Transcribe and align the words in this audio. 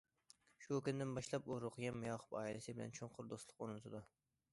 شۇ 0.63 0.77
كۈندىن 0.85 1.11
باشلاپ، 1.17 1.49
ئۇ 1.51 1.57
رۇقىيەم 1.63 2.01
ياقۇپ 2.07 2.33
ئائىلىسى 2.39 2.75
بىلەن 2.79 2.95
چوڭقۇر 3.01 3.29
دوستلۇق 3.35 3.63
ئورنىتىدۇ. 3.67 4.03